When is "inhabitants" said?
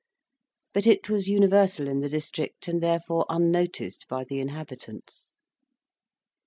4.39-5.31